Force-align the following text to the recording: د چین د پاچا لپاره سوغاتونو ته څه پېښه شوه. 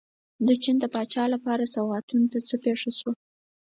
د 0.45 0.47
چین 0.63 0.75
د 0.81 0.85
پاچا 0.93 1.23
لپاره 1.33 1.71
سوغاتونو 1.75 2.25
ته 2.31 2.39
څه 2.47 2.55
پېښه 2.63 2.91
شوه. 2.99 3.13